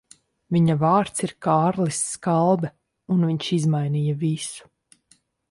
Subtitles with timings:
[0.55, 2.73] Viņa vārds ir Kārlis Skalbe,
[3.17, 4.69] un viņš izmainīja visu.